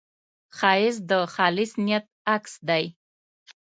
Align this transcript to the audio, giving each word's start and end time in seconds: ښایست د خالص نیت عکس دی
ښایست 0.57 1.01
د 1.09 1.11
خالص 1.33 1.71
نیت 1.85 2.05
عکس 2.33 2.53
دی 2.67 2.85